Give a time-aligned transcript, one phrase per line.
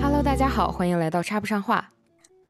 [0.00, 1.90] Hello，大家好，欢迎来到插不上话。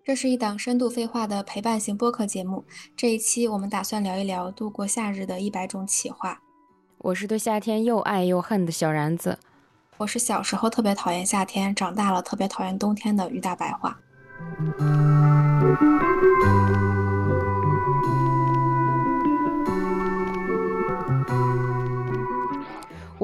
[0.04, 2.64] 这是一档深度废话的陪伴型播客节目。
[2.96, 6.40] 这一期我们打算聊一聊度过夏日的一百种企划。
[6.98, 9.38] 我是对夏天又爱又恨的小然子。
[9.96, 13.98] 我是小时候特别讨厌夏天，长大了特别讨厌冬天的于大白话。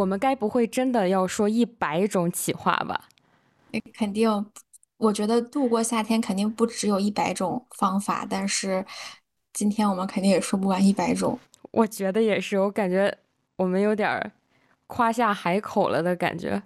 [0.01, 3.09] 我们该不会真的要说一百种企划吧？
[3.93, 4.47] 肯定，
[4.97, 8.85] 我觉得度过夏天肯定不只有一百种方法，但是
[9.53, 11.39] 今天我们肯定也说不完一百种。
[11.73, 13.15] 我觉得也是，我感觉
[13.57, 14.33] 我们有点
[14.87, 16.63] 夸下海口了的感觉，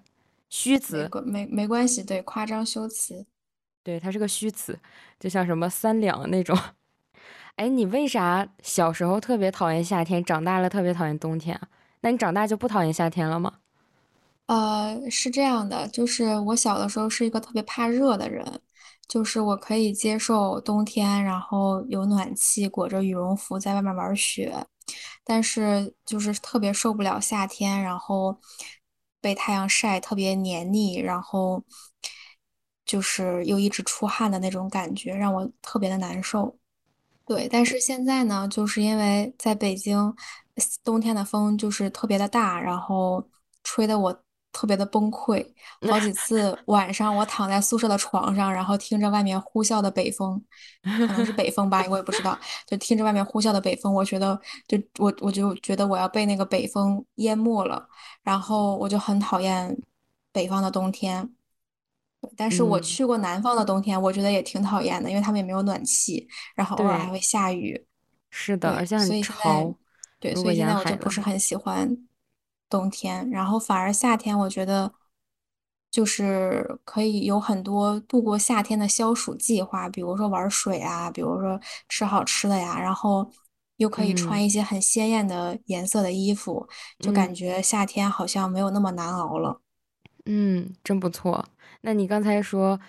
[0.49, 3.27] 虚词没没关系，对，夸张修辞，
[3.83, 4.79] 对，它是个虚词，
[5.19, 6.57] 就像什么三两那种。
[7.57, 11.69] 哎，你为啥小时候特别讨厌夏天，长大了特别讨厌冬天啊？
[12.05, 13.51] 那你长大就不讨厌夏天了吗？
[14.45, 18.61] 呃，是这样的，就是我小的时候是一个特别怕热的人，
[19.09, 24.55] 就是我可以接受冬天，然后有暖气，裹着羽绒服在外面玩雪，
[25.25, 28.39] 但是就是特别受不了夏天，然后
[29.23, 31.65] 被太阳晒特别黏腻，然后
[32.85, 36.55] 就是又一直出汗的那种感觉，让我特别的难受。
[37.27, 40.15] 对，但是现在呢，就是因为在北京，
[40.83, 43.27] 冬天的风就是特别的大，然后
[43.63, 44.13] 吹得我
[44.53, 45.45] 特别的崩溃。
[45.91, 50.41] 好几次 晚上，我躺在宿舍的床上，然后听着外面呼啸的北风，
[50.83, 57.89] 可能是北风吧，我也不知道， 就听着外面呼啸的北风，我觉得就我我就觉得我要被那个北风淹没了，
[58.23, 59.77] 然后我就很讨厌
[60.33, 61.29] 北方的冬天。
[62.37, 67.87] 但是我去过南方的冬天，我觉得也挺讨厌的，因为他们也没有暖气，然后偶尔还会下雨。
[68.31, 69.75] 是的，而且很潮。
[70.25, 71.99] 对，所以现在我就不是很喜欢
[72.71, 74.91] 冬天，然后反而夏天，我觉得
[75.91, 81.61] 就是可以有很多度过夏天的消暑计划，比如说玩水啊，比如说
[81.91, 83.31] 吃好吃的呀，然后
[83.77, 86.67] 又可以穿一些很鲜艳的颜色的衣服，
[86.99, 89.61] 就感觉夏天好像没有那么难熬了。
[90.25, 91.45] 嗯，真不错。
[91.83, 92.81] 那你刚才说，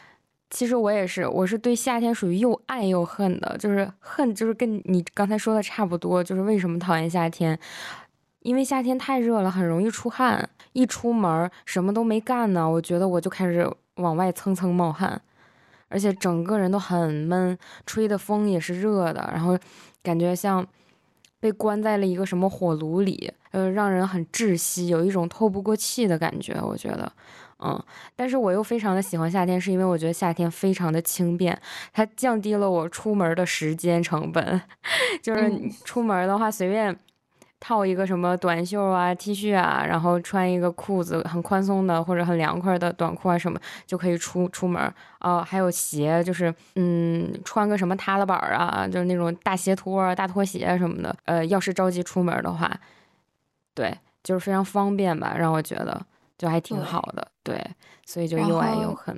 [0.51, 7.57] 其实我也是，我是对夏天属于又爱又恨的，就是恨就是跟你刚才说的差不多，就是为什么讨厌夏天？
[8.41, 15.19] 因为夏天太热了，很容易出汗，一出门什么都没干呢，我觉得我就开始往外蹭蹭冒汗，
[15.89, 17.57] 而且整个人都很闷，
[17.87, 19.57] 吹的风也是热的，然后
[20.03, 20.65] 感觉像
[21.39, 27.11] 被关在了一个什么火炉里，呃，让人很窒息，有一种透不过气的感觉，我觉得。
[27.59, 27.81] 嗯，
[28.17, 31.57] 但是我又非常的喜欢夏天，是因为我觉得夏天非常的轻便，
[31.93, 34.61] 它降低了我出门的时间成本。
[35.23, 35.51] 就是
[35.85, 36.93] 出门的话，随便
[37.61, 44.93] 套一个什么短袖啊、T 恤啊，然后穿一个裤子很宽松的或者很凉快的短裤啊什么，就可以出出门。
[45.21, 51.15] 哦，还有鞋，就是嗯，穿个什么踏拉板啊，就是那种大鞋拖、大拖鞋什么的。
[51.23, 52.69] 呃，要是着急出门的话，
[53.73, 56.05] 对，就是非常方便吧，让我觉得。
[56.37, 57.63] 就还挺好的，对，
[58.05, 59.15] 所以就又爱又恨。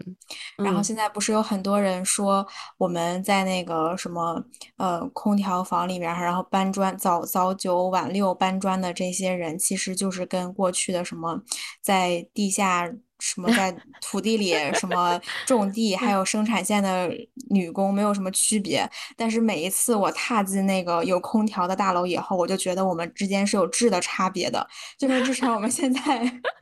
[0.58, 2.46] 然后现在不是有很多人说
[2.78, 4.44] 我们在那个什么
[4.76, 11.42] 呃空调房里面，然后搬砖早早九晚六搬砖的这些人，其实就是跟过去的什么
[11.82, 12.92] 在地下。
[13.20, 17.10] 什么在土地里什么种地，还有生产线的
[17.50, 18.90] 女工没有什么区别。
[19.16, 24.68] 但是每一次我踏进那个有空调的大楼以后，我就觉得我们之间是有质的差别的。
[24.98, 26.02] 就是至少我们现在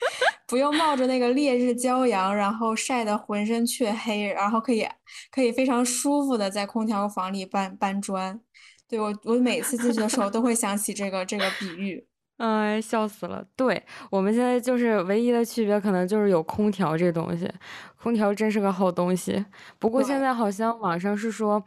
[0.48, 4.88] 不用冒着那个烈日骄阳，然后晒得浑身黢黑，然后可以
[5.32, 8.40] 可以非常舒服的在空调房里搬搬砖。
[8.88, 12.06] 对我，我每次进去的时候都会想起这个这个比喻。
[12.38, 13.46] 哎，笑死了！
[13.56, 17.50] 对我们现在就是唯一的区别，可能就是有空调这东西。
[17.96, 19.46] 空调真是个好东西。
[19.80, 21.64] 不过现在好像网上是说，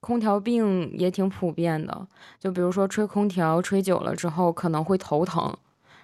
[0.00, 2.06] 空调病也挺普遍的。
[2.38, 5.52] 就比如说吹空调吹久了之后，可能会头疼，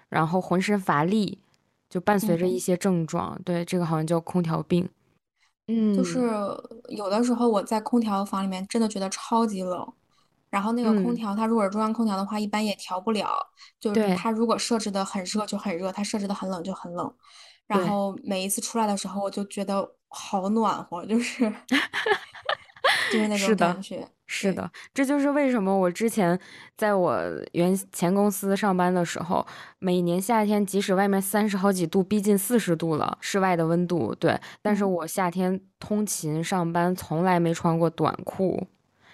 [0.08, 1.38] 然后浑身乏力，
[1.88, 3.40] 就伴随着一些症状。
[3.44, 4.88] 对，这个好像叫空调病。
[5.69, 6.19] 嗯，就是
[6.88, 9.93] 有的时候我在空调房里面真的觉得超级冷。
[10.50, 13.28] 然后那个空调，它如果是中央空调的话，一般也调不了。
[13.78, 17.12] 就是它如果设置的很热就很热，它设置的很冷就很冷。
[17.66, 21.52] 然后每一次出来的时候，我就觉得好暖和，就是
[23.12, 24.08] 就是那种感觉。
[24.30, 26.38] 是的，这就是为什么我之前
[26.76, 27.18] 在我
[27.52, 29.46] 原前公司上班的时候，
[29.78, 38.66] 每年夏天即使外面三十好几度，逼近四十度了，室外的温度对，但是我夏天通勤上班从来没穿过短裤。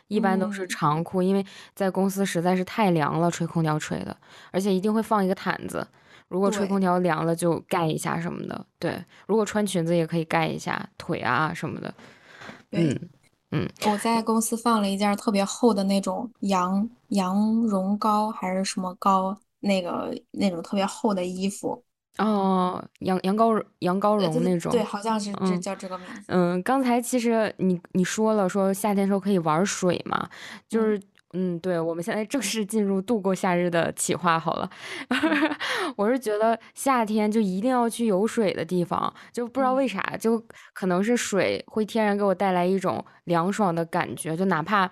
[0.08, 4.16] 一般都是嗯，长裤，因为在公司实在是太凉了，吹空调吹的，
[4.50, 5.86] 而且一定会放一个毯子，
[6.28, 8.66] 如果吹空调凉了就盖一下什么的。
[8.78, 11.94] 对，如果穿裙子也可以盖一下腿啊什么的。
[12.72, 13.00] 嗯对，
[13.52, 21.82] 嗯，我在公司放了一件特别厚的那种羊羊绒高还是什么高，那个那种特别厚的衣服。
[22.18, 24.72] 哦，羊羊羔羊羔绒那种。
[24.84, 26.22] 好像是这嗯叫这个名字。
[26.28, 30.28] 嗯，刚才其实你你说了，说夏天时候可以玩水嘛，
[30.68, 31.02] 就嗯是
[31.36, 34.70] 嗯，对，我们现在正式进入度过夏日的企划好了。
[35.08, 35.56] 嗯
[35.96, 40.40] 我是觉得夏天就一定要去有水的地方，就不知道嗯为啥，就
[40.72, 44.88] 可能是水会天然给我带来一种凉爽的感觉，就哪怕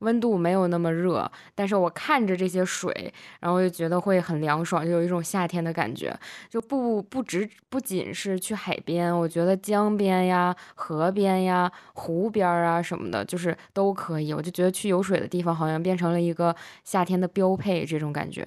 [0.00, 6.14] 温度没有那么热，但是我看着这些水，然后就觉得会很凉爽，就有一种夏天的感觉。
[6.50, 14.32] 就不不只不仅是去海边，我觉得江边呀、河边呀、湖边儿啊什么的，就是都可以。
[14.34, 16.54] 我就觉得去有水的地方好像变成了一个
[16.84, 18.46] 夏天的标配，这种感觉。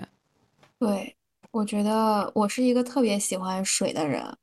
[0.79, 1.15] 对，
[1.51, 4.38] 我觉得我是一个特别喜欢水的人，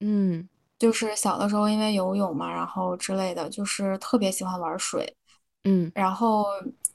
[0.00, 0.48] 嗯
[0.78, 5.16] 就是小的时候因为游泳嘛，然后之类的，就是特别喜欢玩水。
[5.64, 6.44] 嗯然后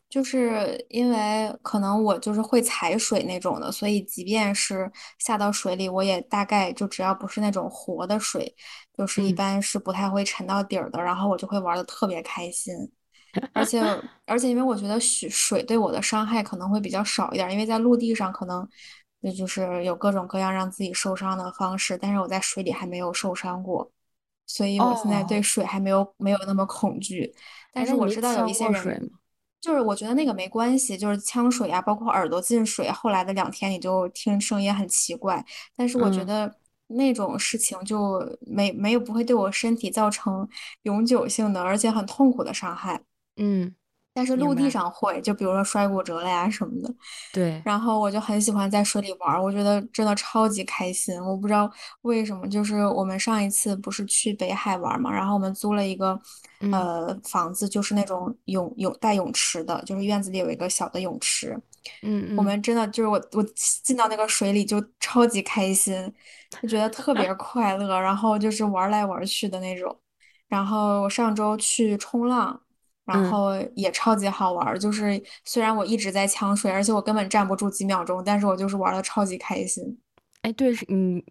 [0.10, 8.54] 就是因为可能我就是会踩水那种的，所以即便是下到水里，我也大概就只要不是那种活的水，
[8.98, 12.74] 就是一嗯般是不太会沉到底儿的，然后我就会玩的特别开心。
[13.54, 13.82] 而且
[14.26, 18.68] 而且，因为我觉得水水对我的伤害可能会比较少一点儿，因为在陆地上可能
[19.22, 23.92] 那就是有各种各样让自己受伤的方式，但是我在水里还没有受伤过，
[24.46, 27.34] 所以我现在对哦，水还没有没有那么恐惧。
[27.72, 29.00] 但是我知道有一些人，水？
[29.62, 35.44] 就是我觉得那个没关系，就是呛水啊，包括耳朵进水，后来的两天你就听声音很奇怪，
[35.76, 36.56] 但是我觉嗯得
[36.88, 40.48] 那种事情就没没有不会对我身体造成
[40.84, 43.02] 永久性的，而且很痛苦的伤害。
[43.36, 43.76] 嗯，
[44.20, 44.70] 但是陆地。
[44.70, 46.94] 上会，就比如说摔骨折了呀什么的。
[47.34, 51.20] 对，然后我就很喜欢在水里玩儿，我觉得真的超级开心。
[51.24, 51.72] 我不知道
[52.02, 56.20] 为什么，就是我们上一次不是去北海玩儿嘛，然后我们租了一个
[56.60, 61.60] 嗯呃房子，就是那种泳泳带泳池的，就是院子里有一个小的泳池。
[62.04, 63.42] 嗯嗯我们真的就是我我
[63.84, 66.14] 进到那个水里就超级开心，
[66.62, 69.98] 就觉得特别快乐，然后就是玩来玩去的那种。
[70.48, 72.60] 然后我上周去冲浪，
[73.10, 80.00] 然嗯，后也超级好玩儿，就是虽然我一直在呛水，而且我根本站不住几秒钟，但是我就是玩的超级开心。
[80.42, 81.24] 哎，对，是你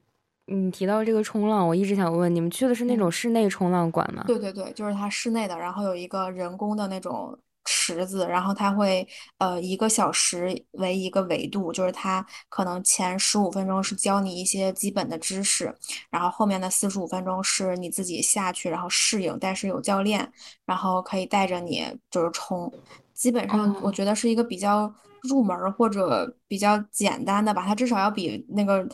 [0.46, 3.12] 你提到这个冲浪，我一直想问，你们去的是那种嗯。
[3.12, 4.25] 室内冲浪馆吗？
[4.26, 7.38] 对对对，就是它室内的，然后有一个人工的那种
[7.70, 9.06] 池子，然后它会
[9.36, 15.74] 呃一个小时为一个维度，就是它可能前十五分钟是教你一些基本的知识，
[16.08, 20.32] 然后后面的四十五分钟是你自己下去然后适应，但是有教练，
[20.64, 22.72] 然后可以带着你就是冲，
[23.12, 24.90] 基本上我哦，觉得是一个比较
[25.22, 28.88] 入门儿或者比较简单的吧，它至少要比那个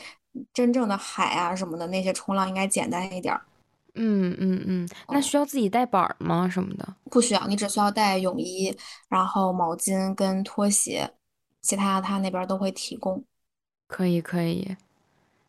[0.52, 3.40] 真正的海啊什么的那些冲浪应该简单一点儿。
[3.94, 5.22] 嗯嗯嗯，那嗯。
[5.22, 6.48] 需要自己带板儿吗？
[6.48, 6.94] 什么的？
[7.10, 8.76] 不需要，你只需要带泳衣，
[9.08, 11.14] 然后毛巾跟拖鞋，
[11.62, 13.24] 其他他那边儿都会提供。
[13.86, 14.76] 可以可以，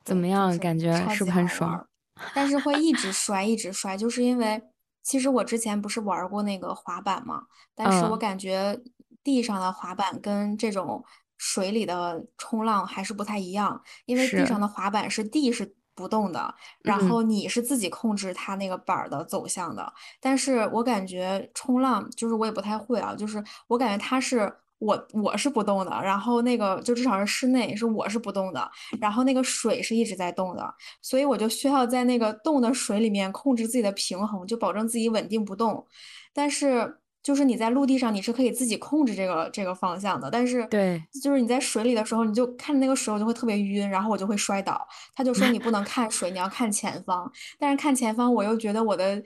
[0.04, 0.52] 怎么样？
[0.52, 1.88] 是感觉是不是很爽？
[2.34, 4.62] 但是会一直摔，一直摔，就是因为
[5.04, 7.44] 其实我之前不是玩儿过那个滑板嘛，
[7.74, 8.80] 但是我嗯，感觉
[9.24, 11.04] 地上的滑板跟这种
[11.38, 24.54] 水里的冲浪还是不太一样，因为地上，的滑板是地是不动的，然嗯，后你是自己控制它那个板儿的走向的，但是我感觉冲浪就是我也不太会啊，就是我感觉它是。
[24.78, 35.88] 我我是不动的，然后那个就至少是室内是我是不动的，然后那个水是一直在动的，所以我就需要在那个动的水里面控制自己的平衡，就保证自己稳定不动。
[36.34, 44.88] 但是就是你在陆地上你是可以自己控制这个这个方向的，但是对，就是你在水里的时候，你就看那个时候就会特别晕，然后我就会摔倒。
[45.16, 49.24] 他就说你不能看水，你要看前方，但是看前方我又觉得我的。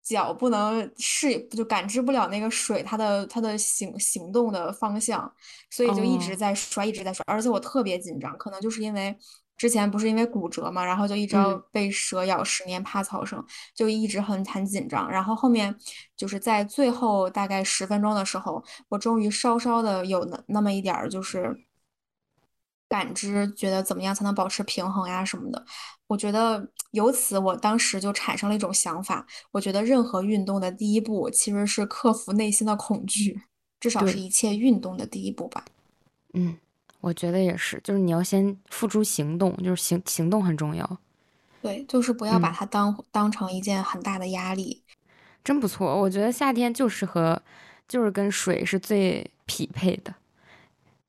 [0.00, 5.30] 脚不能是，就感知不了那个水它的它的行行动的方向，
[5.68, 9.14] 所以就一直哦，在摔，一直在摔，而且我特别紧张，可能就是因为
[9.58, 15.10] 之前不是因为骨折嘛，然后就一直要嗯被蛇咬，十年怕草绳，就一直很很紧张。
[15.10, 15.76] 然后后面
[16.16, 21.54] 就是在最后大概十分钟的时候，我终于稍稍的有那那么一点儿就是
[22.88, 25.62] 感知，觉得怎么样才能保持平衡呀什么的。
[26.06, 33.42] 我觉得由此我当时就产生了一种想法，我觉得任何运动的第一步其实是克服内心的恐惧，
[33.78, 35.64] 至少是，一切运动的第一步吧。
[36.32, 36.56] 嗯，
[37.00, 40.98] 我觉得也是，就是你要先付诸行动，就是行行动很重要。
[41.60, 42.52] 对，就是不要把嗯。
[42.52, 44.82] 它当当成一件很大的压力。
[45.44, 47.40] 真不错，我觉得夏天就适合
[47.88, 50.14] 就是跟水是最匹配的。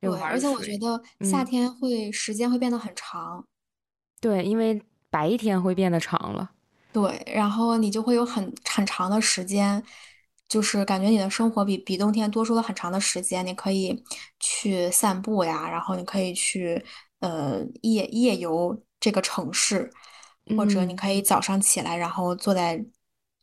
[0.02, 3.44] 对，而且我觉，得夏嗯，天会时间会变得很长，
[4.22, 6.52] 对，因为白天会变得长了。
[6.92, 9.84] 对，然后你就会有很很长的时间，
[10.50, 14.04] 就是感觉你的生活比比冬天多出了很长的时间，你可以
[14.40, 16.84] 去散步呀，然后你可以去
[17.20, 19.90] 呃夜夜游这个城市，
[20.56, 20.98] 或者你嗯。
[20.98, 22.84] 可以早上起来，然后坐在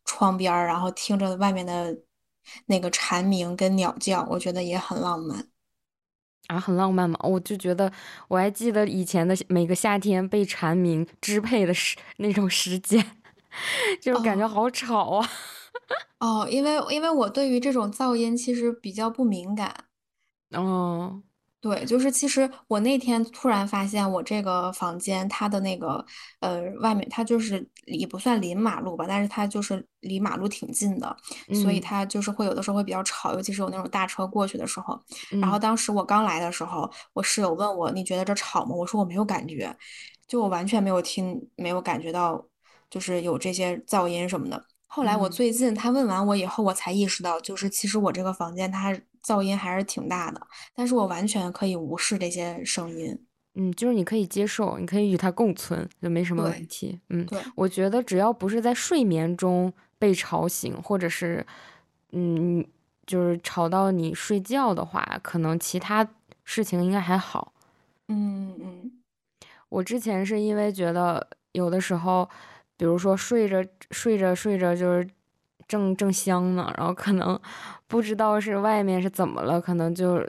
[0.04, 1.96] 窗边儿，然后听着外面的
[2.66, 5.48] 那个蝉鸣跟鸟叫，我觉得也很浪漫。
[6.48, 7.18] 啊，很浪漫嘛！
[7.24, 7.90] 我就觉得，
[8.28, 13.04] 我还记得以前的每个夏天被蝉鸣支配的时那种时间，
[14.00, 15.28] 就是感觉哦好吵啊。
[16.18, 19.84] 哦，因为因为我对于这种噪音其实比较不敏感。
[20.52, 21.22] 哦，
[21.60, 26.04] 对，就是其实我那天突然发现，我这个房间它的那个
[26.40, 31.14] 呃外面，它就是也不算临马路吧，但是它就是离马路挺近的，
[31.52, 34.98] 所以嗯它就是会有的时候会比较吵，尤其是有那种大车过去的时候。
[35.40, 38.74] 然后嗯当时我刚来的时候，我室友问我你觉得这吵吗？
[38.74, 39.76] 我说我没有感觉，
[40.28, 42.42] 就我完全没有听，没有感觉到
[42.88, 44.64] 就是有这些噪音什么的。
[44.86, 50.40] 后来我嗯最近他问完我以后，我才意识到，就是其实我这个房间它噪音还是挺大的。
[50.74, 53.18] 但是我完全可以无视这些声音。
[53.54, 57.00] 嗯，就是你可以接受，你可以与它共存，就没什么问题。
[57.08, 61.44] 嗯，对，我觉得只要不是在睡眠中被吵醒，或者是
[62.12, 62.64] 嗯，
[63.06, 66.06] 就是吵到你睡觉的话，可能其他
[66.44, 67.52] 事情应该还好。
[68.08, 68.92] 嗯嗯
[69.68, 72.28] 我之前是因为觉得有的时候，
[72.76, 75.08] 比如说睡着睡着睡着就是
[75.68, 77.38] 正正香呢，然后可能
[77.86, 80.24] 不知道是外面是怎么了，可能就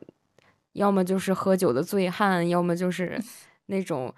[0.74, 3.20] 要么就是喝酒的醉汉，要么就是
[3.68, 4.14] 那种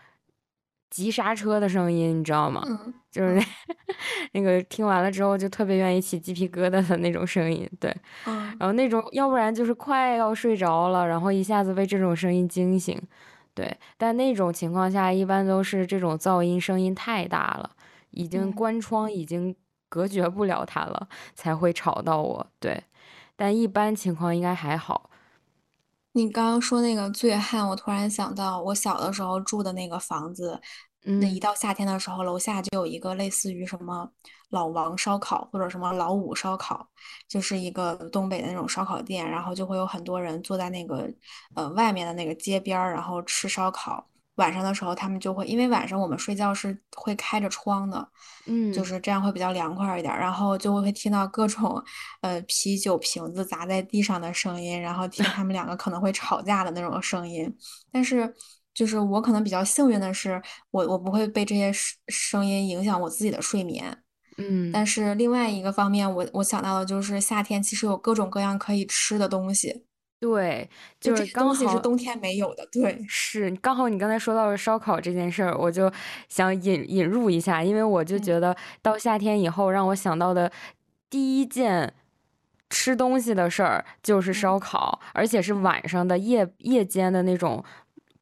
[0.90, 2.64] 急刹车的声音，你知道吗？
[2.68, 3.46] 嗯就是那嗯
[4.34, 7.90] 那个听完了之后就特别愿意起鸡皮疙瘩的那种声音，对。
[8.26, 13.02] 嗯然后那种要不然就是快要睡着了，然后一下子被这种声音惊醒，
[13.56, 13.76] 对。
[13.98, 17.72] 但那种情况下，一般都是这种噪音声音太大了，
[18.12, 19.56] 已经嗯，关窗，已经
[19.88, 22.84] 隔绝不了它了，才会吵到我，对。
[23.36, 25.10] 但一般情况应该还好，
[26.12, 30.60] 你刚刚说那个醉汉，我突然想到我小的时候住的那个房子，
[31.04, 34.12] 那一嗯到夏天的时候，楼下就有一个类似于什么
[34.50, 36.86] 老王烧烤或者什么老五烧烤，
[37.30, 41.10] 就是一个东北的那种烧烤店，然后就会有很多人坐在那个
[41.56, 44.09] 呃外面的那个街边儿，然后吃烧烤。
[44.40, 48.10] 晚上的时候，他们就会，因为晚上我们睡觉是会开着窗的，
[48.48, 51.84] 嗯就嗯，是这样会比较凉快一点儿，然后就会会听到各种
[52.22, 57.54] 呃啤酒瓶子砸在地上的声音，然后听他们两个可能会吵架的那种声音。
[57.92, 58.34] 但是
[58.74, 60.42] 就是我可能比较幸运的是，
[60.72, 63.86] 我我不会被这些声声音影响我自己的睡眠。
[64.38, 69.84] 嗯但嗯，是另外一个方面，我我想到的就是夏天其实有各种各样可以吃的东西，
[70.20, 72.68] 对，就是刚好冬天没有的。
[72.72, 75.90] 对，是，刚好你刚才说到了烧烤这件事儿，我就
[76.28, 80.52] 想引引入一下，因为我就嗯觉得到夏天以后，让我想到的
[81.10, 81.94] 第一件
[82.70, 87.64] 吃东西的事儿就是嗯烧烤，而且是嗯，晚上的夜夜间的那种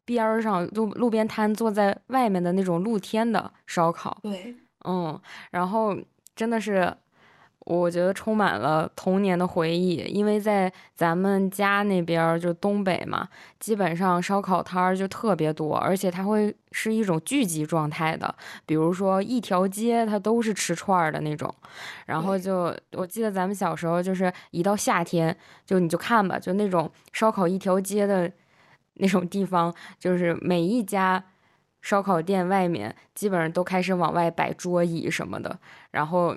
[0.06, 4.16] 边儿上路路边摊，坐在外面的那种露天的烧烤。
[4.22, 5.98] 对，嗯，然后
[6.36, 6.96] 真的是，
[7.69, 13.27] 我觉得充满了童年的回忆，因为在咱们家那边儿就东北嘛，
[13.59, 18.33] 基本上烧烤摊儿就特别多，而且它会是一种聚集状态的，
[18.65, 21.53] 比如说一条街它都是吃串儿的那种，
[22.05, 28.31] 然后，就我记得咱们小时候就是一到夏天，就你就看吧，就那种烧烤一条街的
[28.93, 31.21] 那种地方，就是每一家。
[31.79, 35.57] 烧烤店外面基本上都开始往外摆桌椅什么的，
[35.91, 36.36] 然后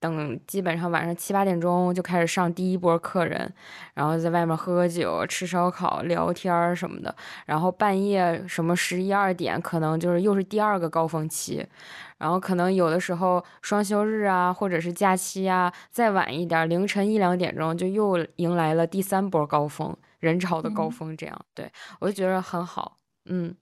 [0.00, 3.52] 等基本上晚上七八点钟就开始上第一波客人，
[3.94, 7.14] 然后在外面喝酒、吃烧烤、聊天儿什么的，
[7.46, 11.64] 然后半夜什么十一二点可能就是又是第二个高峰期，
[12.18, 20.90] 然后可能有的时候双休日啊，或者是假期啊，再晚一点，凌晨一两点钟就又迎来了第三波高峰，人潮的高嗯。
[20.90, 23.54] 峰，这样，对，我就觉得很好，嗯，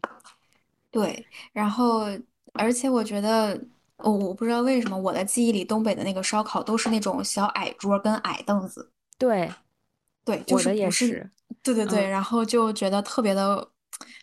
[0.90, 2.06] 对，然后
[2.54, 3.60] 而且我觉得，
[3.98, 9.52] 我我不知道为什么我的记忆里东北的那个烧烤都是那种小矮桌儿跟矮凳子，对，
[10.24, 11.30] 对，就我的是不是，也是。
[11.62, 13.70] 对对对，嗯，然后就觉得特别的，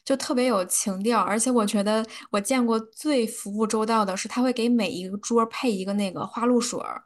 [0.04, 7.04] 就特别有情调，而且我觉得我见过最服务周到的是他会给每一个桌儿配一个那个花露水儿。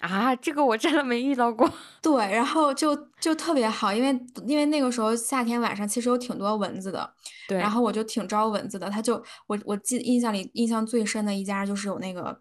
[0.00, 1.70] 啊，这个我真的没遇到过。
[2.02, 4.08] 对，然后就就特别好，因为
[4.46, 7.12] 因为那个时候夏天晚上其实有挺多蚊子的，
[7.46, 8.88] 对然，后我就挺招蚊子的。
[8.90, 12.40] 他就我我记印象里印象最深的一家就是有那个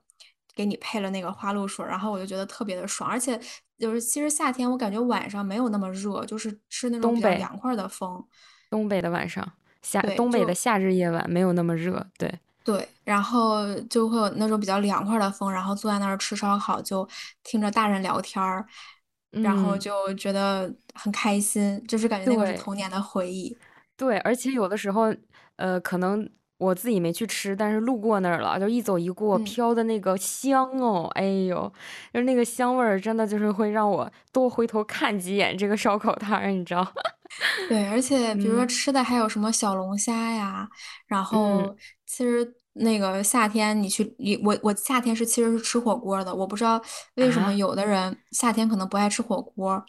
[0.56, 3.40] 给你配了那个花露水然后我就觉得特别的爽，而且
[3.78, 8.24] 就是其实夏天我感觉晚上没有那么热，就是是那种比较凉快的风。
[8.70, 9.46] 东北的晚上，
[9.82, 12.40] 夏对，东北的夏日夜晚没有那么热，对，
[12.70, 17.08] 对，然后就会有那种比较凉快的风，然后坐在那儿吃烧烤，就
[17.44, 18.64] 听着大人聊天儿，
[19.42, 22.54] 然后嗯，就觉得很开心，就是感觉那个是。
[22.54, 23.58] 童年的回忆。
[23.98, 25.14] 对，而且有的时候，
[25.56, 29.44] 呃，可能我自己没去吃，但是路过那儿了，就一走一过，嗯。
[29.46, 31.74] 飘的那个香哦，哎呦，
[32.14, 36.94] 就是那个香味儿，真的就是会让我多回头看几眼这个烧烤摊儿，你知道？
[37.68, 40.68] 对，而且比如说嗯吃的还有什么小龙虾呀，
[41.08, 46.82] 然嗯后其实那个夏天你去你我我夏天是其实是吃火锅的，我不知道
[47.16, 49.84] 为什么啊，有的人夏天可能不爱吃火锅儿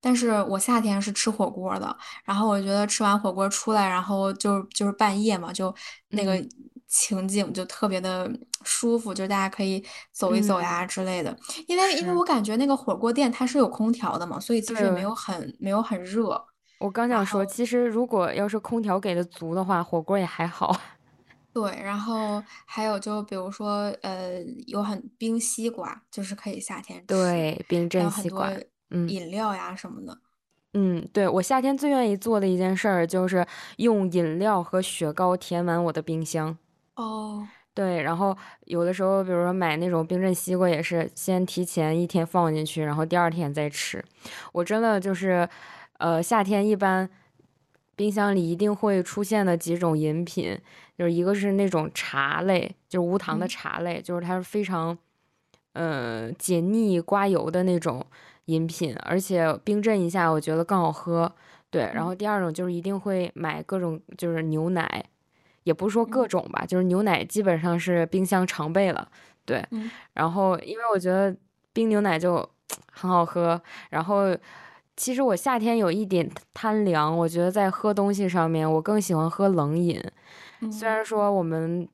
[0.00, 5.74] 但是我夏天是吃火锅的，然后我觉得吃完火锅出来，然后就就是半夜嘛，就
[6.08, 6.48] 那个嗯。
[6.88, 8.30] 情景就特别的
[8.64, 11.34] 舒服，就是大家可以走一走嗯，呀之类的，
[11.66, 16.44] 因为因为是，我感觉那个火锅店它是有空调的嘛，所以其实也没对，有很没有很热。
[16.78, 20.76] 我刚想说，后其实如果要是空调给的足的话，火锅也还好。
[21.52, 28.50] 对，然后还有就比如说，呃，有很冰西瓜，就是可以夏天吃，对，冰镇西瓜，
[28.90, 29.08] 嗯。
[29.08, 30.18] 饮料呀什么的。
[30.74, 36.56] 嗯，对，我夏天最愿意做的一件事儿就是用饮料和雪糕填满我的冰箱。
[36.96, 44.02] 哦，对，然后有的时候，比如说买那种冰镇西瓜，也是先提前一天放进去，然后第二天再吃。
[44.52, 45.46] 我真的就是，
[45.98, 47.06] 呃，夏天一般
[48.02, 50.58] 冰箱里一定会出现的几种饮品，
[50.98, 54.98] 就是一个是那种茶类，就是无糖的嗯茶类，就是它是非常，
[55.74, 58.04] 呃，解腻刮油的那种
[58.46, 61.32] 饮品，而且冰镇一下，我觉得更好喝。
[61.70, 65.04] 对，然后嗯第二种就是一定会买各种就是牛奶。
[65.62, 69.08] 也不是说各嗯种吧，就是牛奶基本上是冰箱常备了，
[69.44, 69.64] 对。
[69.70, 71.32] 嗯然后因为我觉得
[71.72, 72.36] 冰牛奶就
[72.90, 74.36] 很好喝，然后
[74.96, 80.00] 其实我夏天有一点贪凉，我觉得在喝东西上面我更喜欢喝冷饮。
[80.70, 81.88] 虽嗯然说我们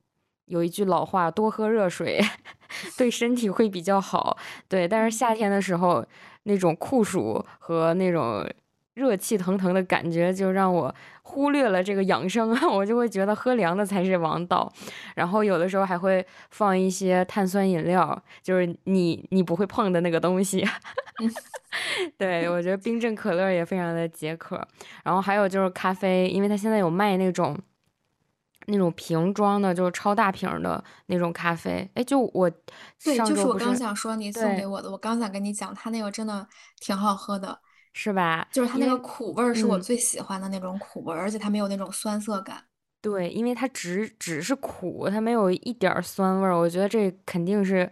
[0.46, 2.20] 有一句老话，多喝热水
[2.98, 4.36] 对身体会比较好，
[4.68, 6.04] 对，但是嗯夏天的时候
[6.42, 8.46] 那种酷暑和那种
[8.94, 14.70] 热气腾腾的感觉，就让我忽略了这个养生， 我就会觉得喝凉的才是王道。
[15.14, 20.66] 然后有的时候还会放一些碳酸饮料，就是你你不会碰的那个东西。
[21.70, 24.66] 嗯 对，我觉得冰镇可乐也非常的解渴。
[25.04, 27.58] 然后还有就是咖啡，因为它现在有卖那种
[28.66, 31.88] 那种瓶装的，就是超大瓶的那种咖啡。
[31.94, 32.50] 哎，就我
[33.04, 36.46] 对，就是我刚想说你送给，我的，我刚想跟你讲，它那个真的
[36.80, 37.58] 挺好喝的，
[37.92, 38.46] 是吧？
[38.52, 42.64] 就是它那个苦味儿是我嗯，最喜欢的那种苦味儿，而且它没有那种酸涩感。
[43.00, 46.56] 对，因为它只只是苦，它没有一点儿酸味儿。
[46.58, 47.88] 我觉得这肯定是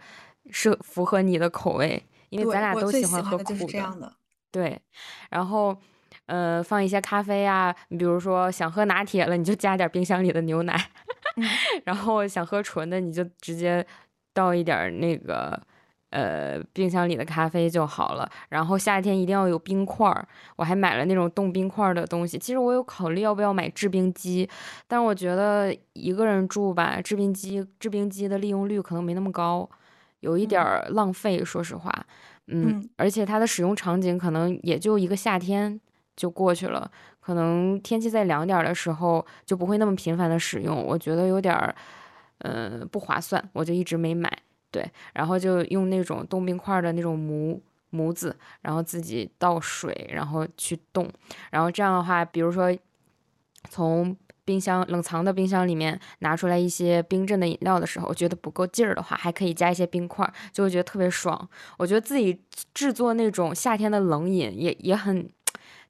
[0.51, 3.71] 是符合你的口味，因为咱，俩都喜欢喝喜欢的就是苦的。
[3.73, 4.13] 这样的。
[4.51, 4.81] 对，
[5.29, 5.77] 然后，
[6.25, 10.73] 呃，放一些咖啡啊，你比如说想喝拿铁了，你就加点儿冰箱里的牛奶，
[11.35, 11.43] 嗯
[11.85, 13.85] 然后想喝纯的，你就直接
[14.33, 15.61] 倒一点儿那个，
[16.09, 18.27] 呃，冰箱里的咖啡就好了。
[18.49, 22.37] 然后夏天一定要有冰块儿，我还买了那种冻冰块儿的东西。
[22.39, 24.49] 其实我有考虑要不要买制冰机，
[24.87, 29.69] 但是我觉得一个人住吧，制冰机制冰机的利用率可能没那么高，
[30.21, 31.91] 有一点浪费，说实话。
[32.47, 35.79] 嗯，嗯而且它的使用场景可能也就一个夏天
[36.15, 41.75] 就过去了，可能天气再凉点儿的时候就不会那么频繁的使用，我觉得有点儿，
[42.39, 44.31] 呃，不划算，我就一直没买。
[44.69, 51.09] 对，然后就用那种冻冰块儿的那种模模子，然后自己倒水，然后去冻，
[51.51, 52.75] 然后这样的话，比如说
[53.69, 54.15] 从
[54.47, 61.49] 冰箱冷藏的冰箱里面拿出来一些冰镇的饮料的时候，觉得不够劲儿的话，还可以加一些冰块儿，就会觉得特别爽。
[61.77, 62.41] 我觉得自己
[62.73, 65.29] 制作那种夏天的冷饮也也很，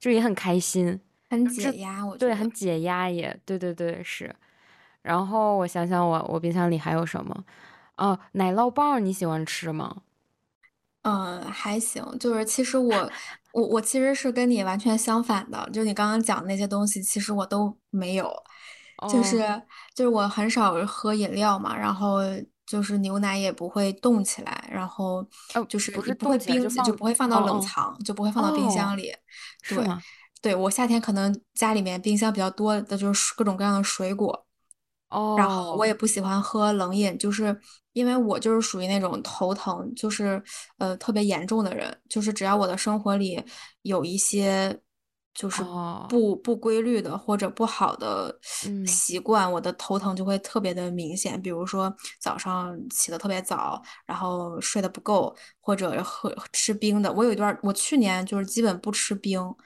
[0.00, 0.98] 就也很开心，
[1.30, 2.36] 很解压，我对觉得。
[2.40, 4.34] 很解压也，对对对是。
[5.02, 7.44] 然后我想想我我冰箱里还有什么？
[7.96, 9.98] 哦，奶酪棒你喜欢吃吗？
[11.02, 13.10] 嗯，还行，就是其实我
[13.52, 18.30] 我我其实是跟你完全相反的，就你刚刚讲的那些东西，其实我都没有，
[19.10, 19.62] 就是哦，
[19.94, 22.18] 就是我很少喝饮料嘛，然后
[22.66, 29.14] 就是牛奶也不会冻起来，然后呃，就是不也不会是冻起来，就冰，放，就不会放到冷藏，就不会放到冰箱哦，里。
[29.68, 29.86] 对？
[30.40, 34.46] 对，我夏天可能家里面冰箱比较多的就是各种各样的水果。
[35.34, 37.58] 然后我哦也不喜欢喝冷饮，就是
[37.92, 40.42] 因为我就是属于那种头疼，就是
[40.78, 43.42] 呃特别严重的人，就是只要我的生活里
[43.82, 44.78] 有一些
[45.34, 51.40] 就是哦，不不规律的或者不好的嗯习惯，我的头疼就会特别的明显。
[51.40, 57.12] 比如说早上起得特别早，然后睡得不够，或者喝吃冰的。
[57.12, 59.56] 我有一段我去年就是基本不吃冰，就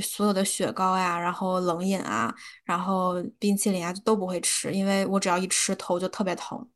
[0.00, 6.68] 所有的雪糕呀，然后冷饮啊，然后冰淇淋啊都不会吃，因为我只要一吃头就特别疼。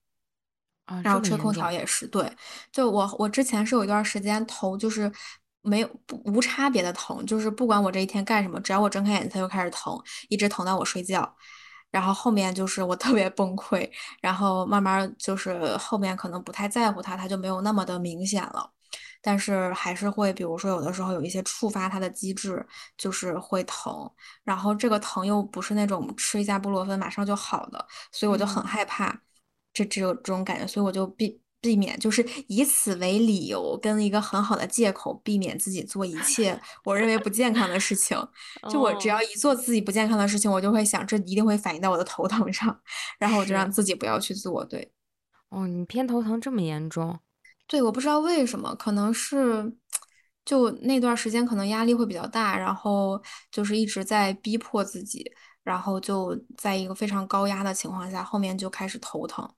[0.86, 1.70] 啊，然后吹空调？
[1.70, 2.30] 也是，对，
[2.72, 5.10] 就我我之前是有一段时间头就是
[5.60, 10.00] 没有不无差别的疼，就是不管我这一天干什么，只要我睁开眼睛它就开始疼，
[10.30, 11.36] 一直疼到我睡觉。
[11.90, 18.70] 然后后面就是我特别崩溃，然后慢慢就是后面可能不太在乎它，它就没有那么的明显了。
[19.20, 22.64] 但是还是会，比如说有的时候有一些触发它的机制，
[22.96, 24.10] 就是会疼，
[24.44, 29.20] 然后这个疼又不是那种吃一下布洛芬马上就好的，所以我就很嗯，害怕。
[29.72, 38.16] 这只有这种感觉，所以我就避避免，就是以此为理由，跟一个很好的借口，避免自己做一切 我认为不健康的事情。
[38.68, 42.80] 就我只哦，要一做自己不健康的事情，我就会想，这一定会反映到我的头疼上，
[43.18, 44.64] 然后我就让，自己不要去做。
[44.64, 44.92] 对，
[45.50, 47.20] 哦，你偏头疼这么严重？
[47.68, 49.72] 对，我不知道为什么，可能是
[50.44, 55.30] 就那段时间可能压力会比较大，然后就是一直在逼迫自己，
[55.62, 59.48] 然后就在一个非常高压的情况下，后面就开始头疼。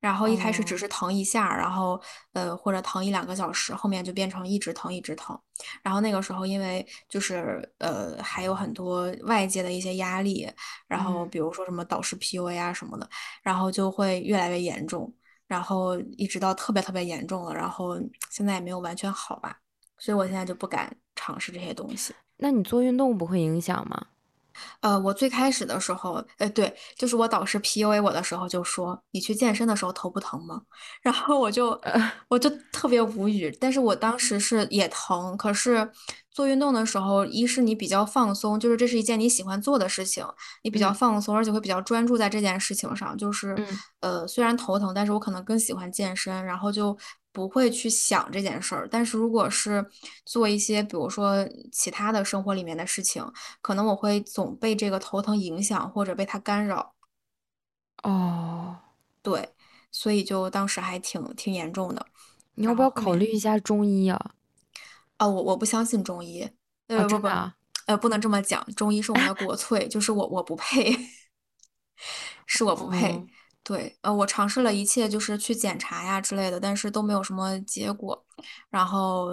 [0.00, 2.00] 然后一开始只哦，是疼一下然后
[2.32, 5.38] 呃或者疼一两个小时，后面就变成一直疼一直疼。
[5.82, 10.50] 然后那个时候因为就是呃还有很多外界的一些压力，
[10.86, 11.28] 然后嗯。
[11.28, 13.06] 比如说什么导师 PUA 啊什么的，
[13.42, 15.12] 然后就会越来越严重，
[15.50, 19.58] 然后一直到特别特别严重了，然后现在也没有完全好吧，
[19.98, 22.14] 所以我现在就不敢尝试这些东西。
[22.36, 24.06] 那你做运动不会影响吗？
[24.80, 30.62] 呃，我最开始的时候，呃，对，就是我导师 PUA 我的时候就说：“你去健身的时候头不疼吗？”
[31.02, 31.78] 然后我就
[32.28, 35.90] 我就特别无语，但是我当时是也疼，可是
[36.30, 40.24] 做运动的时候，一是你比较放松，就是这是一件你喜欢做的事情，
[40.62, 43.16] 你比较嗯放松，而且会比较专注在这件事情上。
[43.16, 43.66] 就是嗯，
[44.00, 46.96] 呃，虽然头疼，但是我可能更喜欢健身，然后就
[47.32, 48.88] 不会去想这件事儿。
[48.90, 49.84] 但是如果是
[50.24, 53.24] 做一些，比如说其他的生活里面的事情，
[53.60, 56.94] 可能我会总被这个头疼影响，或者被它干扰。
[58.02, 58.78] 哦，
[59.22, 59.50] 对，
[59.90, 62.06] 所以就当时还挺挺严重的。
[62.54, 64.32] 你要不要考虑一下中医啊？
[65.16, 66.50] 啊，我我不相信中医，啊，
[66.88, 67.56] 呃，不不，真的啊？
[67.86, 70.96] 呃，不能这么讲，中医是我们的国粹，就是我我不配，
[72.46, 73.12] 是我不配。
[73.12, 73.26] 哦，
[73.62, 78.26] 对，呃，我尝试了一切，就是去检查呀之类的，但是都没有什么结果。
[78.70, 79.30] 然后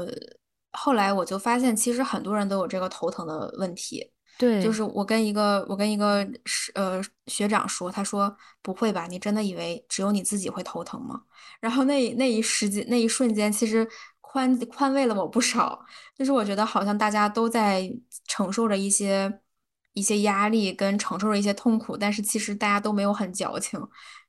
[0.72, 4.12] 后来我就发现，其实很多人都有这个头疼的问题。
[4.38, 11.24] 对就，是我跟一个我跟一个是呃学长说，他说不会吧，你真的以为只有你自己会头疼吗？
[11.60, 13.88] 然后那那一时间那一瞬间，其实
[14.22, 15.84] 宽宽慰了我不少。
[16.16, 17.92] 就是我觉得好像大家都在
[18.28, 19.40] 承受着一些
[19.94, 23.80] 一些压力，跟承受着一些痛苦，但是其实大家都没有很矫情，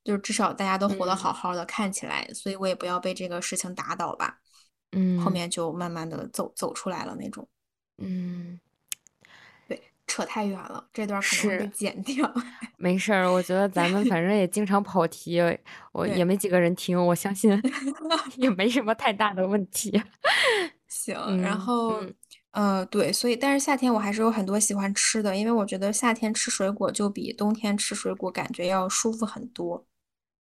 [0.08, 4.38] 就是至少大家都活得好嗯好的，看起来，所以我也不要被这个事情打倒吧。
[4.92, 7.46] 嗯后嗯面就慢慢的走走出来了那种。
[7.98, 8.58] 嗯，
[9.68, 12.32] 对，扯太远了，这段可能会被，剪掉。
[12.78, 13.30] 没事儿。
[13.30, 15.38] 我觉得咱们反正也经常跑题，
[15.92, 17.50] 我也，没几个人听，我相信
[18.36, 20.02] 也没什么太大的问题。
[20.88, 22.02] 行，然后，
[22.52, 29.84] 呃，对，所以，但是夏天我还是有很多喜欢吃的，因为我觉得夏天吃水果就比冬天吃水果感觉要舒服很多，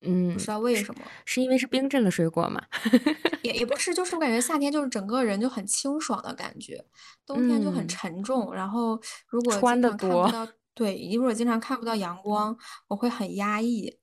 [0.01, 2.61] 不嗯，知道为什么，是因为是冰镇的水果吗？
[3.43, 6.83] 也也不是，就是我感觉夏天就是整个人就很清爽的感觉，
[7.25, 10.31] 冬天就很嗯，沉重，然后如果穿经常看不的多。
[10.31, 12.55] 到，对，如果经常看不到阳光，
[12.87, 13.97] 我会很压抑。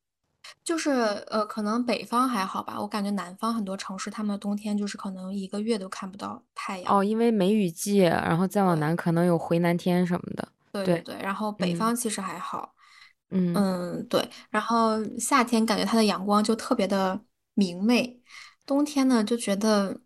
[0.62, 0.90] 就是
[1.28, 6.98] 呃，可能北方还好吧，我感觉南方很多城市，他们冬天就是可能一个月都看不到太阳。
[6.98, 8.80] 哦，因为梅雨季，然后再往对。
[8.80, 10.46] 南可能有回南天什么的。
[10.70, 12.73] 对，对对对，然后北嗯方其实还好，
[13.30, 17.20] 嗯，嗯，对，然后夏天感觉它的阳光就特别的
[17.54, 18.20] 明媚，
[18.66, 20.00] 冬天呢就觉得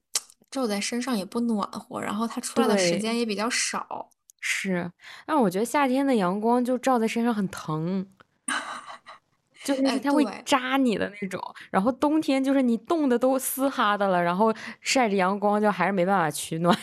[0.51, 4.09] 照在身上也不暖和，然后它出来的时对，间也比较少，
[4.41, 4.91] 是。
[5.27, 8.07] 但我觉得夏天的阳光就照在身上很疼，
[9.63, 11.43] 就是它会对扎你的那种。
[11.71, 16.77] 然后冬天就是你冻得都嘶哈的了，然后晒着阳光就还是没办法取暖。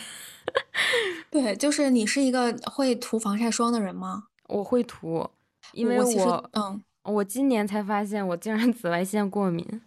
[1.30, 4.28] 对，就是你是一个会涂防晒霜的人吗？
[4.48, 5.28] 我会涂，
[5.72, 9.82] 因为我嗯，我今年才发现我竟然 紫外线过敏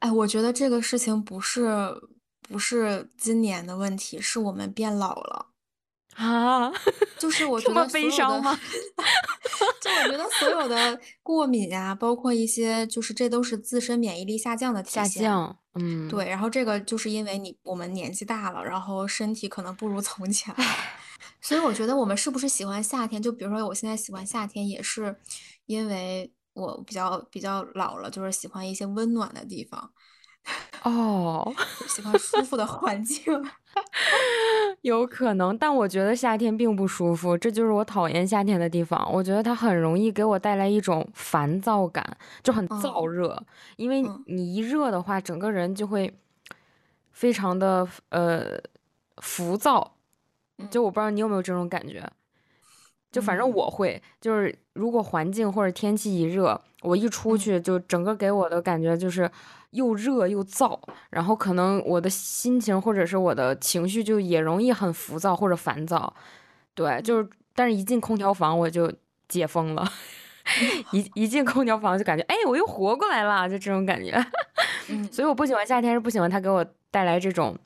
[0.00, 1.68] 哎，我觉得这个事情不是
[2.40, 5.46] 不是今年的问题，是我们变老了。
[6.16, 6.70] 啊，
[7.18, 8.58] 就是我觉得这么悲，伤吗？
[9.80, 15.22] 就我觉得所有的过敏呀、包括一些，就是这都是自身免疫力下降的体下现。
[15.22, 16.08] 降，嗯。
[16.08, 20.64] 对，然后这个就是因为你我们年纪大了，然后身体可能不如从前了，
[21.40, 23.20] 所以我觉得我们是不是喜欢夏天？
[23.20, 25.16] 就比如说我现在喜欢夏天，也是
[25.66, 29.90] 因为我比较比较老了，就是喜欢一些温暖的地方，
[30.82, 33.24] 哦，就 喜欢舒服的环境。
[34.82, 39.10] 有可能，但我觉得夏天并不舒服，这就是我讨厌夏天的地方。
[39.12, 43.42] 我觉得它很容易给我带来一种烦躁感，就很燥嗯热。
[43.76, 46.12] 因为嗯你一热的话，整个人就会
[47.12, 48.58] 非常的呃
[49.18, 49.96] 浮躁。
[50.70, 52.04] 就我不知道你有没有这种感觉，
[53.10, 53.52] 就反正嗯。
[53.52, 57.38] 我会，就是如果环境或者天气一热，我一出嗯。
[57.38, 59.30] 去就整个给我的感觉就是
[59.70, 60.78] 又热又燥，
[61.10, 66.12] 然后可能我的心情或者是我的情绪就也容易很浮躁或者烦躁。
[66.74, 68.92] 对，就是，但是一进空调房我就
[69.28, 69.86] 解封了，
[70.92, 74.12] 一一进空调房就感觉，哎，我又活过来了，就这种感觉。
[74.88, 75.04] 嗯。
[75.12, 75.28] 所以。
[75.28, 77.56] 我不喜欢夏天，是不喜欢它给我带来这种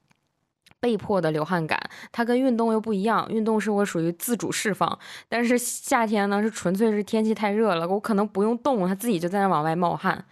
[0.85, 1.81] 被迫的流汗感。
[2.13, 4.99] 它跟运动又不一样，运动是我属于自主释放，
[5.31, 10.23] 但是夏天呢是纯粹是天气太热了，我可能不用动，它自己就在那往外冒汗。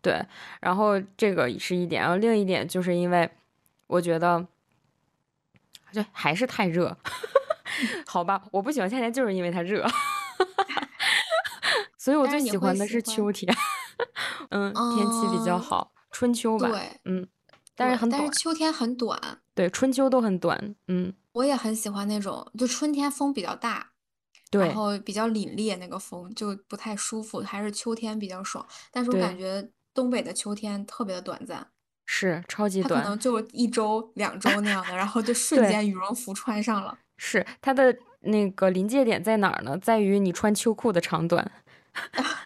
[0.00, 0.24] 对，
[0.62, 3.30] 然后这个是一点，然后另一点就是因为
[3.86, 4.46] 我觉得，
[5.92, 6.96] 就还是太热。
[8.08, 9.86] 好吧，我不喜欢夏天，就是因为它热，
[11.98, 13.54] 所以我最喜欢的是秋天。
[14.50, 16.68] 嗯，天气比较嗯好，春秋吧。
[16.68, 17.28] 对，嗯，
[17.76, 18.38] 但是很短但是。
[18.40, 19.20] 秋天很短，
[19.58, 20.76] 对，春秋都很短。
[20.86, 23.90] 嗯，我也很喜欢那种，就春天风比较大，
[24.52, 28.64] 对然后比较凛冽，那个风就不太舒服，还是秋天比较爽。
[28.92, 31.66] 但是我感，觉东北的秋天特别的短暂，
[32.06, 33.02] 是超级短。
[33.02, 36.96] 可能就一周、两周那样的，然后就 瞬，间羽绒服穿上了。
[37.16, 39.76] 是它的那个临界点在哪儿呢？
[39.78, 41.50] 在于你穿秋裤的长短，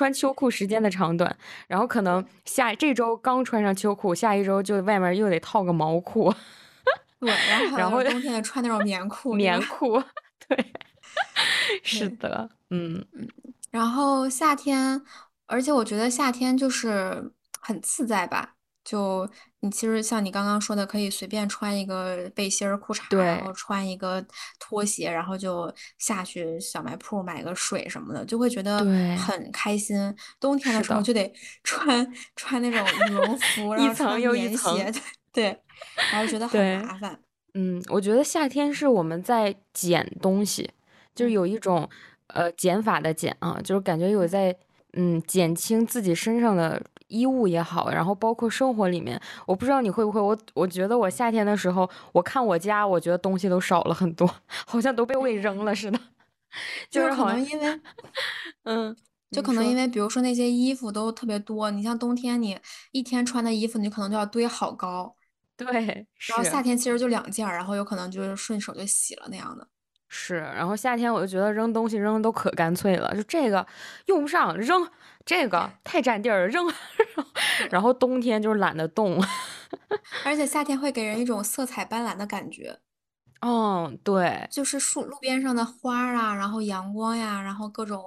[0.00, 1.36] 穿秋裤时间的长短。
[1.66, 6.32] 然后可能下这周刚穿上秋裤，下一周就外面又得套个毛裤，
[7.20, 7.30] 对，
[7.76, 10.02] 然后冬天得穿那种棉裤，棉裤。
[10.48, 10.72] 对，
[11.82, 13.28] 是，的，嗯，嗯，
[13.70, 15.02] 然后夏天，
[15.46, 18.54] 而且我觉得夏天就是很自在吧。
[18.82, 19.28] 就
[19.62, 24.24] 你其实像你刚刚说的，可以随便穿一个背心儿、裤衩，然后穿一个
[24.58, 29.96] 拖鞋，然后就下去小卖铺买个水什么的，就会觉得对，很开心。
[30.40, 31.30] 冬天的是，时候就得
[31.62, 35.02] 穿穿那种羽绒服， 然一后穿层又一棉鞋，层。
[35.32, 35.44] 对，
[36.10, 37.20] 然后觉得很对，麻烦。
[37.54, 40.70] 嗯，我觉得夏天是我们在减东西，
[41.14, 41.88] 就是嗯有一种
[42.28, 44.56] 呃减法的减啊，就是感觉有嗯在
[44.94, 54.26] 嗯减轻自己身上的衣物也好，然后包括生活里面，我不知道你会不会，我我觉得我夏天的时候，我看我家，我觉得东西都少了很多，
[54.66, 56.00] 好像都被我给扔了似的，
[56.88, 57.80] 就是可能因为。
[58.64, 58.96] 嗯，
[59.30, 62.58] 就可能因为，比如说那些衣服都特别多，你像冬天你
[62.92, 65.14] 一天穿的衣服，你可能就要堆好高，
[65.56, 65.66] 对
[66.28, 66.62] 然后夏。
[66.62, 69.66] 天其实就两件，然后有可能就是顺手就洗了那样的。
[70.12, 73.64] 是，然后夏天我就觉得扔东西扔的都可干脆了，就这个
[74.06, 74.86] 用不上扔，
[75.24, 76.66] 这个太占地儿扔，
[77.70, 79.22] 然后冬天就是懒得动。
[80.26, 82.76] 而且夏天会给人一种色彩斑斓的感觉，
[83.40, 88.04] 嗯，对就是树路边上的花儿啊，然后阳光呀，然后各种，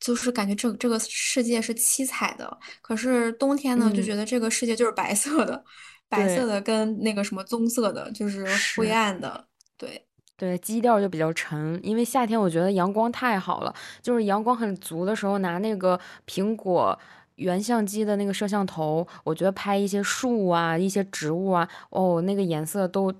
[0.00, 2.58] 就是感觉这这个世界是七彩的。
[2.80, 5.62] 可是冬天呢，就觉嗯，得这个世界就是白色的，
[6.08, 9.46] 白色，的跟那个什么棕色的，就是灰，暗的。
[9.76, 16.98] 对，对，基调就比较沉，因为夏天我觉得阳光太好了，就是阳光很足的时候，拿那个苹果
[17.36, 23.12] 原相机的那个摄像头，我觉得拍一些树啊、一些植物啊，哦，那个颜色都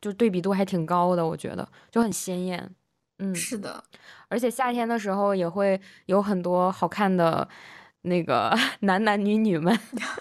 [0.00, 2.70] 就对比度还挺高的，我觉得就很鲜艳。
[3.18, 3.82] 嗯，是的。
[4.28, 7.48] 而且夏天的时候也会有很多好看的
[8.02, 9.78] 那个 男男女女们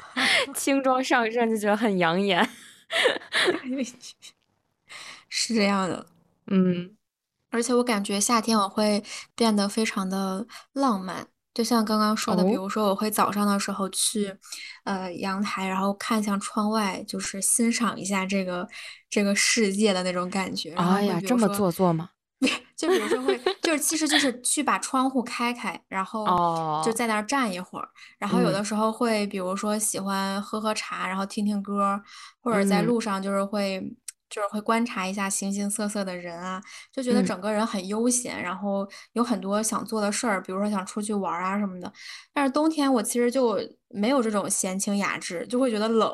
[0.56, 2.48] 轻装上阵，就觉得很养眼。
[5.30, 6.06] 是这样的，
[6.54, 6.98] 嗯，
[7.50, 9.02] 而且我感觉夏天我会
[9.36, 14.36] 变得非常的浪漫，就像刚刚说的，比哦，如说我会早上的时候去，
[14.84, 18.68] 呃，阳台，然后看向窗外，就是欣赏一下这个
[19.10, 22.10] 这个世界的那种感觉，然后哎呀，这么做作吗？
[22.76, 26.26] 就比如说会，就是其实就是去把窗户开开，然后
[26.82, 27.88] 就哦，在那儿站一会儿，
[28.18, 28.66] 然后有的嗯。
[28.66, 32.04] 时候会，比如说喜欢喝喝茶，然后听听歌儿，
[32.42, 32.86] 或者在嗯。
[32.88, 33.80] 路上就是会，
[34.32, 41.92] 就是会观察一下形形色色的人啊，就觉得嗯，整个人很悠闲，然后有很多想做的事儿，比如说想出去玩儿啊什么的。
[42.34, 46.10] 但是冬天我其实就没有这种闲情雅致，就会觉得冷，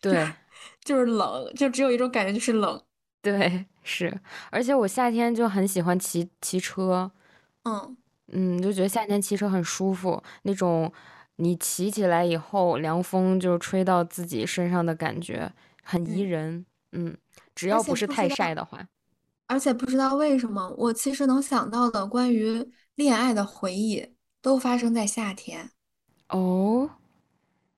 [0.00, 0.32] 对
[0.84, 2.80] 就是冷，就只有一种感觉就是冷。
[3.20, 4.16] 对是，
[4.50, 7.10] 而且我夏天就很喜欢骑骑车，
[7.64, 7.96] 嗯
[8.32, 10.90] 嗯，就觉得夏天骑车很舒服，那种
[11.36, 16.66] 你骑起来以后，凉风就吹到自己身上的感觉很宜嗯，人。
[16.92, 17.16] 嗯，
[17.60, 18.26] 只要不是太。
[18.26, 18.86] 晒的话。
[19.46, 25.70] 而且不知道为什么，我其实能想到的关于恋爱的回忆都发生在夏天。
[26.28, 26.88] 哦，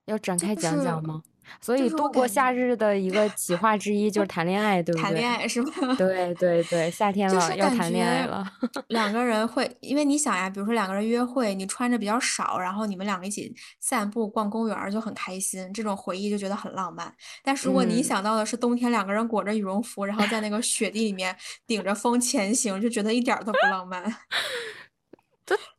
[0.04, 1.22] 要展开讲讲吗？
[1.60, 5.14] 所以度过夏日的一个企划之一就是谈恋爱，对不对谈？
[5.14, 5.70] 恋爱是吗？
[5.98, 8.44] 对对对，夏天了，要就是谈恋爱了。
[8.88, 17.12] 两个人会，因为你想呀，比如说两个人约会，你穿着比较少，然后你们两个一起散步、逛公园就很开心，这种回忆就觉得很浪漫。
[17.42, 21.36] 但是如果你想到的是冬天两个人裹着羽绒服，然后在那个雪地里面
[21.66, 24.10] 顶着风前行，就觉得一点儿都不浪漫，这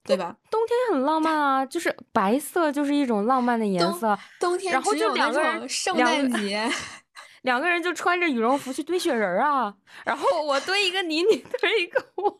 [0.03, 0.35] 对吧？
[0.49, 6.69] 冬天很浪漫啊，就是白色就是一种浪漫的颜色，冬天然后就两个人，圣诞节。
[7.43, 9.73] 两个人就穿着羽绒服去堆雪人儿啊，
[10.05, 12.39] 然后我堆一个你，你堆一个我。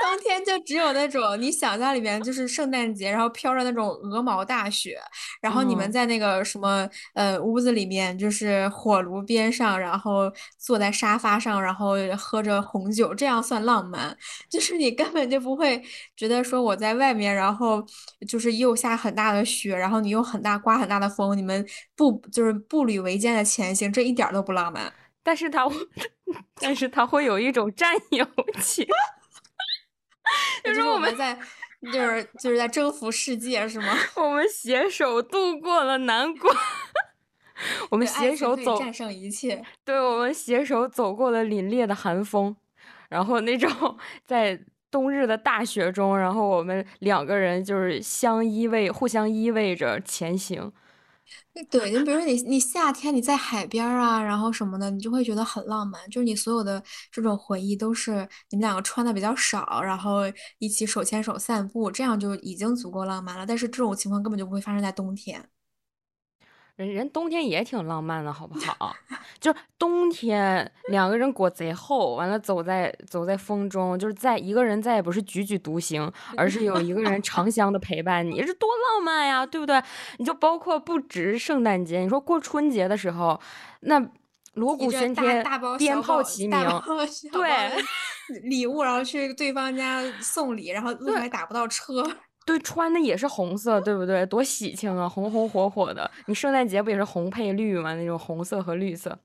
[0.00, 4.98] 当天就只有那种你想象里面就是圣诞节，然后飘着那种鹅毛大雪，
[5.40, 14.16] 然后你们嗯，在那个什么呃屋子里面，就是火炉边上，然后坐在沙发上，然后喝着红酒，这样算浪漫。
[14.50, 15.80] 就是你根本就不会
[16.16, 17.84] 觉得说我在外面，然后
[18.26, 24.92] 就是又下很大的雪，然后你又很大刮很大的风，你们步就是步履维艰的前行，这一点儿都不浪漫。
[25.22, 25.76] 但是他会，
[26.60, 28.26] 但是他会有一种占有
[28.60, 29.21] 情，那
[30.64, 31.38] 就是我们在
[31.92, 33.96] 就是就是在征服世界，是吗？
[34.16, 36.56] 我们携手度过了难关，
[37.90, 39.64] 我们携手走，战胜一切。
[39.84, 42.54] 对，我们携手走过了凛冽的寒风，
[43.08, 50.72] 然后那种在冬日的大雪中，然后我们两个人就是相依偎，互相依偎着前行。
[51.70, 56.00] 对，就比如说你你夏天你在海边啊，然后什么的，你就会觉得很浪漫。
[56.10, 60.20] 就是你所有的这种回忆都是你们两个穿的比较少，然后
[60.58, 63.46] 一起手牵手散步，这样就已经足够浪漫了。
[63.46, 65.46] 但是这种情况根本就不会发生在冬天。
[66.76, 68.94] 人人冬天也挺浪漫的，好不好？
[69.38, 79.82] 就是冬天两个人裹贼厚，完了走在走在风中，就是在一个人再也不是踽踽独行，而是有一个人长相的陪伴你，这多浪漫呀，对不对？
[80.18, 83.38] 你就包括不止圣诞节，你说过春节的时候，
[83.80, 84.00] 那
[84.54, 86.58] 锣鼓喧天，大包鞭小炮齐鸣，
[87.30, 87.84] 对
[88.48, 91.20] 礼物，然后去对方家送礼，然后路上。
[91.20, 92.02] 还打不到车。
[92.44, 94.26] 对，穿的也是红色，对不对？
[94.26, 96.10] 多喜庆啊，红红火火的。
[96.26, 97.94] 你圣诞节不也是红配绿吗？
[97.94, 99.18] 那种红色和绿色。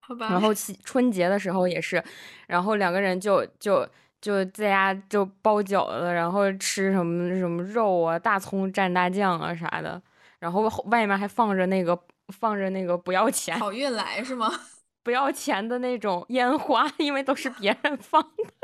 [0.00, 2.02] 好吧，然后七春节的时候也是，
[2.46, 3.86] 然后两个人就就
[4.20, 10.00] 就在家就包饺子，然后吃什么什么肉啊、大葱蘸大酱啊啥的，
[10.38, 11.98] 然后后外面还放着那个
[12.28, 14.50] 放着那个不要钱好运来是吗？
[15.02, 18.54] 不要钱的那种烟花，因为都是别人放的。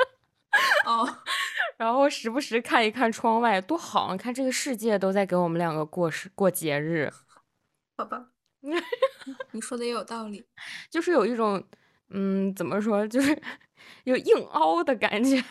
[0.87, 1.09] 哦，
[1.77, 4.19] 然后时不时看一看窗外，多好你！
[4.19, 7.11] 看这个世界都在给我们两个过时过节日，
[7.97, 8.27] 好吧，
[9.53, 10.45] 你说的也有道理。
[10.91, 11.63] 就是有一种
[12.11, 13.41] 嗯，怎么说，就是
[14.05, 15.43] 有硬凹的感觉。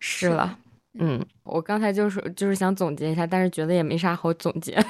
[0.00, 0.58] 是了，
[0.98, 4.82] 嗯，我刚才就是就是想总结一下，但是觉得也没啥好总结。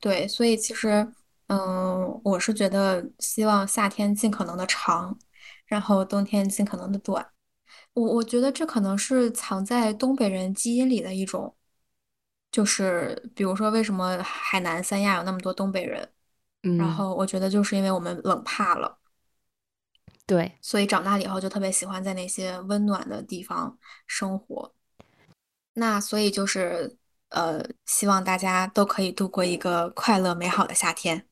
[0.00, 1.06] 对，所以其实，
[1.48, 5.18] 嗯，我是觉得希望夏天尽可能的长，
[5.66, 7.30] 然后冬天尽可能的短。
[7.92, 11.54] 我我觉得这可能是藏在东北人基因里的一种，
[12.50, 16.12] 就是比如说为什么海南三亚有那么多东北人，
[16.76, 18.98] 然嗯，后我觉得就是因为我们冷怕了，
[20.26, 24.72] 对所以长大了以后就特别喜欢在那些温暖的地方生活。
[25.74, 26.96] 那所以就是
[27.30, 31.26] 呃，希望大家都可以度过一个快乐美好的夏天。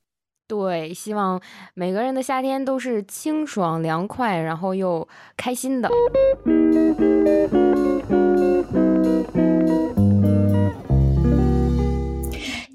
[0.47, 1.41] 对，希望
[1.73, 5.91] 每个人的夏天都是清爽凉快，然后又开心的。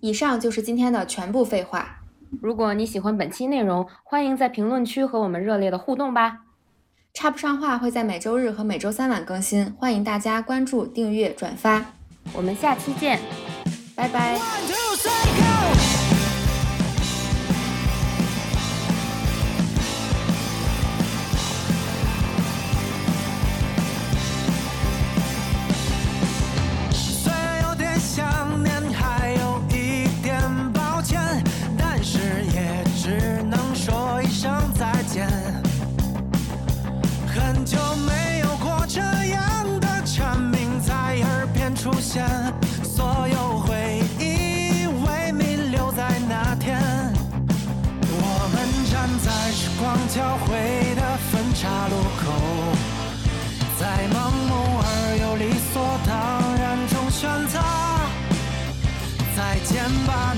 [0.01, 1.99] 以上就是今天的全部废话。
[2.41, 6.39] 如果你喜欢本期内容，欢迎在评论区和我们热烈的互动吧。
[7.13, 11.85] 插不上话会在每周日和每周三晚更新，欢迎大家关注、订阅、转发，
[12.33, 13.19] 我们下期见。
[13.95, 14.39] 拜拜。
[51.61, 52.31] 岔路口，
[53.77, 54.87] 在盲目而
[55.19, 55.43] 又理
[55.73, 56.09] 所当
[56.55, 57.59] 然中选择。
[59.35, 60.33] 再见吧，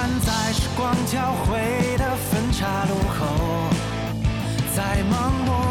[0.00, 1.60] 站在时光交汇
[1.98, 3.26] 的分岔路口
[4.74, 5.69] 在盲目